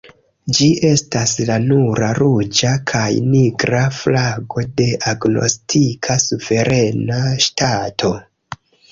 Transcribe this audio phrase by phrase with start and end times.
[0.57, 3.03] Ĝi estas la nura ruĝa kaj
[3.33, 8.11] nigra flago de agnoskita suverena ŝtato.